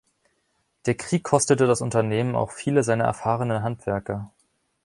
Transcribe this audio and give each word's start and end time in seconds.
Der 0.87 0.95
Krieg 0.95 1.23
kostete 1.23 1.67
das 1.67 1.79
Unternehmen 1.81 2.35
auch 2.35 2.49
viele 2.49 2.81
seiner 2.83 3.03
erfahrenen 3.03 3.61
Handwerker. 3.61 4.31